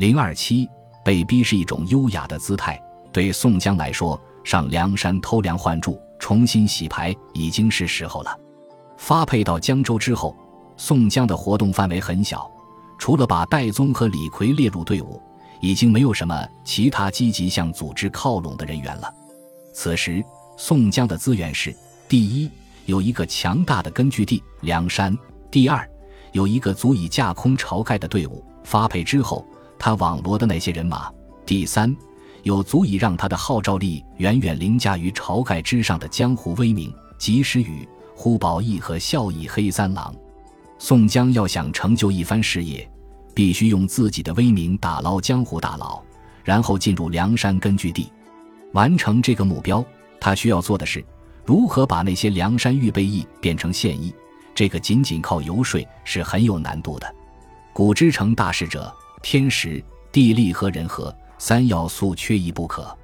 [0.00, 0.66] 零二七
[1.04, 2.82] 被逼是一种优雅的姿态。
[3.12, 8.34] 对宋江来说，上梁山偷梁换柱、重新洗牌已经是时候了。
[8.96, 10.34] 发配到江州之后，
[10.78, 12.50] 宋江的活动范围很小，
[12.98, 15.20] 除了把戴宗和李逵列入队伍，
[15.60, 19.14] 已经没有什么其他积极向组织靠拢的人员了。
[19.74, 20.24] 此时，
[20.56, 21.76] 宋江的资源是：
[22.08, 22.50] 第一，
[22.86, 25.12] 有一个强大的根据地梁山；
[25.50, 25.86] 第二，
[26.32, 28.42] 有一个足以架空晁盖的队伍。
[28.62, 29.44] 发配之后，
[29.80, 31.10] 他网罗的那些人马；
[31.46, 31.96] 第三，
[32.42, 40.14] 有足以让他的号召力远远凌驾于晁盖之上的江湖威名，及时雨、呼保义和孝义黑三郎。
[40.78, 42.86] 宋江要想成就一番事业，
[43.34, 46.02] 必须用自己的威名打捞江湖大佬，
[46.44, 48.12] 然后进入梁山根据地。
[48.74, 49.82] 完成这个目标，
[50.20, 51.02] 他需要做的是
[51.46, 54.14] 如何把那些梁山预备役变成现役。
[54.54, 57.14] 这个仅仅靠游说是很有难度的。
[57.72, 58.92] 古之成大事者，
[59.22, 62.96] 天时、地利和人和三要素缺一不可。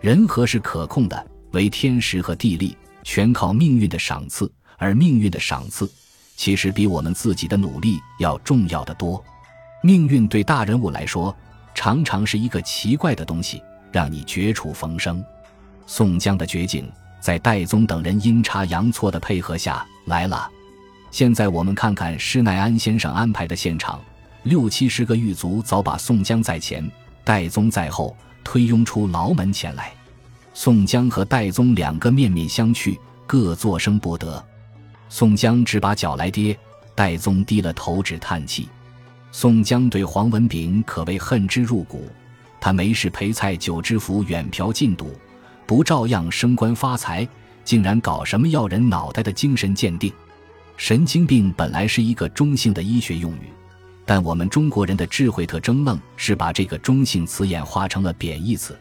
[0.00, 5.90] 人和是可控的，为天时和地利全靠命运的赏赐，而命运的赏赐
[6.36, 9.22] 其实比我们自己的努力要重要的多。
[9.82, 11.34] 命运对大人物来说，
[11.74, 13.62] 常常是一个奇怪的东西。
[13.94, 15.24] 让你绝处逢生。
[15.86, 16.90] 宋江的绝境，
[17.20, 20.50] 在戴宗等人阴差阳错的配合下来了。
[21.12, 24.02] 现在我们看看施耐庵先生安排的现场：
[24.44, 26.86] 六七十个狱卒早把宋江在前，
[27.24, 28.14] 戴宗在后，
[28.44, 29.90] 推拥出牢门前来。
[30.52, 34.44] 宋江和戴宗两个面面相觑，各作声不得。
[35.08, 36.56] 宋江只把脚来跌，
[36.94, 38.68] 戴宗低了头只叹气。
[39.32, 42.06] 宋江对黄文炳可谓恨之入骨。
[42.60, 45.18] 他没事陪蔡九知府远嫖近赌，
[45.66, 47.26] 不照样升官发财，
[47.64, 50.12] 竟然搞什么要人脑袋的精神鉴定？
[50.76, 53.50] 神经病本来是一个中性的医学用语，
[54.06, 58.78] 但我们中国人的智慧特征愣是把这个中性词演化成了贬义词。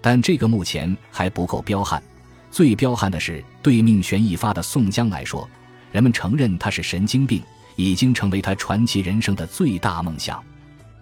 [0.00, 2.02] 但这个目前还不够彪悍，
[2.50, 5.48] 最彪悍的是对命悬一发的宋江来说，
[5.92, 7.42] 人们承认他是神经病，
[7.76, 10.42] 已经成为他传奇人生的最大梦想。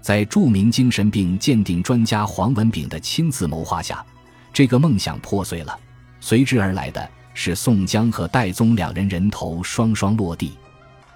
[0.00, 4.04] 在著名精神病鉴定专家黄文炳的亲自谋划下，
[4.52, 5.78] 这个梦想破碎了。
[6.20, 10.52] 随之而来的是宋江和戴宗两人人头双双落地。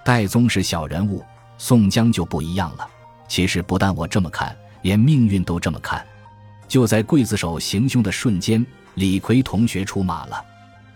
[0.05, 1.23] 戴宗是小人物，
[1.57, 2.87] 宋江就不一样了。
[3.27, 6.05] 其实不但我这么看，连命运都这么看。
[6.67, 10.43] 就在刽子手行凶的瞬间，李逵同学出马了。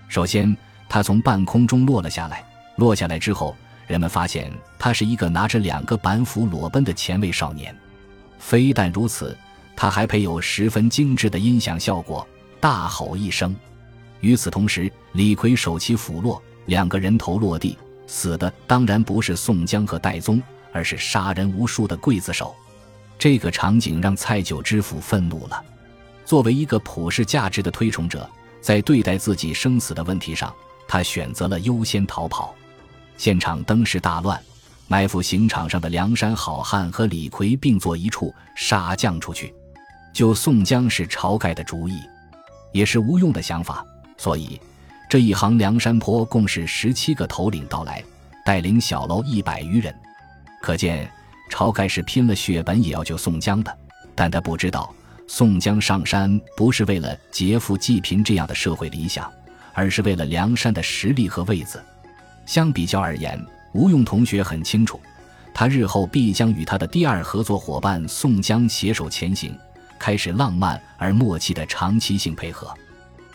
[0.08, 0.56] 首先，
[0.90, 2.44] 他从半空中落了下来。
[2.78, 3.56] 落下来之后，
[3.88, 7.76] 人们发现他是一个拿着两个板斧裸奔的前卫少年。
[8.40, 9.38] 非但如此，
[9.76, 12.28] 他还配有十分精致的音响效果，
[12.60, 13.56] 大吼一声。
[14.20, 17.78] 与此同时，李逵手起斧落，两个人头落地，
[18.12, 22.54] 死的当然不是宋江和戴宗，而是杀人无数的刽子手。
[23.18, 25.64] 这个场景让蔡九知府愤怒了。
[26.26, 28.30] 作为一个普世价值的推崇者，
[28.60, 30.54] 在对待自己生死的问题上，
[30.90, 32.54] 他选择了优先逃跑。
[33.16, 34.38] 现场登时大乱。
[34.88, 39.56] 埋伏刑场上的梁山好汉和李逵并作一处，杀将出去。
[40.14, 41.98] 救宋江是晁盖的主意，
[42.74, 43.86] 也是无用的想法。
[44.18, 44.60] 所以，
[45.12, 48.02] 这一行梁山坡共是十七个头领到来，
[48.46, 49.94] 带领小楼一百余人。
[50.62, 51.12] 可见，
[51.50, 53.78] 晁盖是拼了血本也要救宋江的。
[54.16, 54.96] 但他不知道，
[55.28, 59.30] 宋江上山不是为了劫富济贫这样的社会理想，
[59.74, 61.84] 而是为了梁山的实力和位子。
[62.46, 63.38] 相比较而言。
[63.74, 64.98] 吴用同学很清楚，
[65.54, 69.54] 他日后必将与他的第二合作伙伴宋江携手前行，
[70.00, 72.74] 开始浪漫而默契的长期性配合。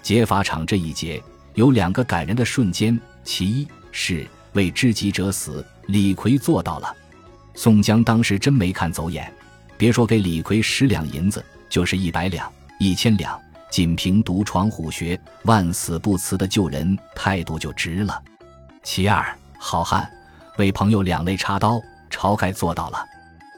[0.01, 1.23] 劫法场这一劫
[1.57, 6.95] 有两个感人的瞬间，其一是为知己者死，李逵做到了。
[7.55, 9.33] 宋江当时真没看走眼，
[9.79, 13.41] 别说给李逵十两银子，就是一百两、一千两，
[13.71, 18.23] 仅凭独闯虎穴、万死不辞的救人态度就值了。
[18.83, 19.27] 其二，
[19.59, 20.09] 好汉。
[20.59, 21.81] 为朋友两肋插刀，
[22.11, 23.03] 晁盖做到了。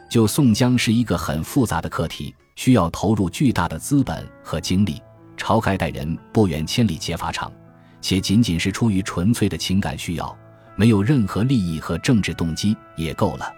[0.09, 5.03] 救宋江是一个很复杂的课题，需要投入巨大的资本和精力。
[5.37, 7.53] 晁盖带人不远千里劫法场，
[8.01, 10.37] 且仅仅是出于纯粹的情感需要，
[10.77, 13.53] 没有任何利益和政治动机也够了。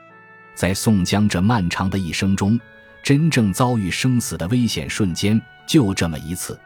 [0.54, 2.58] 在宋江这漫长的一生中，
[3.02, 6.58] 真正遭遇生死的危险瞬间就这么一次。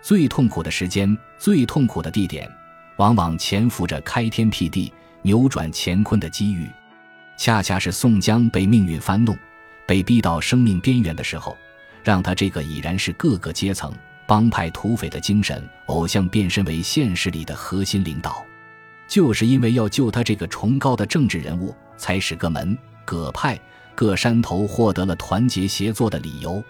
[0.00, 2.50] 最痛苦的时间，最痛苦的地点，
[2.96, 4.92] 往往潜伏着开天辟地。
[5.24, 6.68] 扭转乾坤的机遇，
[7.36, 9.38] 恰恰是宋江被命运翻弄、
[9.86, 11.56] 被逼到生命边缘的时候，
[12.02, 13.94] 让他这个已然是各个阶层
[14.32, 18.42] 帮派土匪的精神偶像变身为现实里的核心领导。
[19.06, 22.74] 就是因为要救他这个崇高的政治人物，才使各门
[23.04, 23.60] 各派
[23.94, 26.64] 各山头获得了团结协作的理由。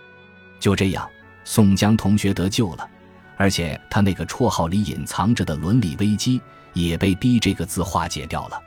[0.58, 1.08] 就这样，
[1.44, 2.90] 宋江同学得救了，
[3.36, 6.40] 而且他那个绰号里隐藏着的伦理危机
[6.72, 8.60] 也被“逼”这个字化解掉了。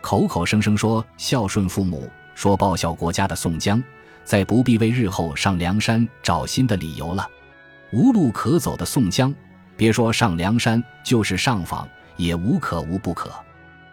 [0.00, 3.80] 口口声声说孝顺父母、说报效国家的宋江，
[4.24, 7.24] 再不必为日后上梁山找新的理由了。
[7.92, 9.34] 无路可走的宋江，
[9.76, 11.86] 别说上梁山，就是上访
[12.16, 13.30] 也无可无不可。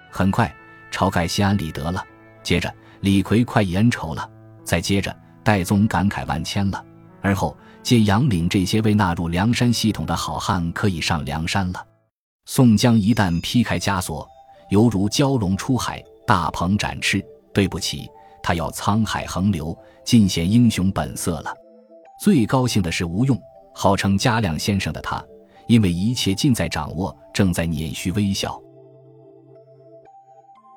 [0.10, 0.54] 很快，
[0.92, 2.04] 晁盖心安理得了。
[2.42, 4.30] 接着，李逵快意恩仇了。
[4.64, 6.84] 再接着，戴宗感慨万千了。
[7.22, 11.86] 而后，借杨岭这些未纳入梁山系统的好汉，可以上梁山了。
[12.46, 14.28] 宋江一旦劈开枷锁。
[14.70, 17.22] 犹如蛟龙出海，大鹏展翅。
[17.52, 18.08] 对不起，
[18.44, 19.76] 他要沧海横流，
[20.06, 21.52] 尽显英雄本色了。
[22.22, 23.36] 最高兴的是吴用，
[23.82, 25.26] 号称嘉亮先生的他，
[25.68, 28.62] 因为一切尽在掌握，正在捻须微笑。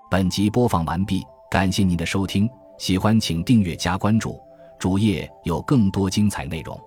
[0.08, 4.40] 本集播放完毕，感谢您的收听，喜欢请订阅加关注，
[4.78, 6.80] 主页有更多精彩内容。